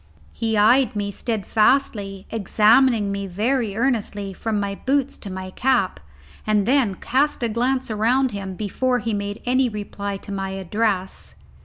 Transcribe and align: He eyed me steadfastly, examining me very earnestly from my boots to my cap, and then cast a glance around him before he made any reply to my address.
He 0.33 0.57
eyed 0.57 0.95
me 0.95 1.11
steadfastly, 1.11 2.25
examining 2.31 3.11
me 3.11 3.27
very 3.27 3.77
earnestly 3.77 4.33
from 4.33 4.59
my 4.59 4.73
boots 4.73 5.15
to 5.19 5.29
my 5.31 5.51
cap, 5.51 5.99
and 6.47 6.65
then 6.65 6.95
cast 6.95 7.43
a 7.43 7.49
glance 7.49 7.91
around 7.91 8.31
him 8.31 8.55
before 8.55 8.97
he 8.97 9.13
made 9.13 9.43
any 9.45 9.69
reply 9.69 10.17
to 10.17 10.31
my 10.31 10.49
address. 10.55 11.35